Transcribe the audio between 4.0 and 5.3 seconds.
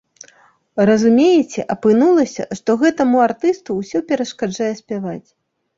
перашкаджае спяваць.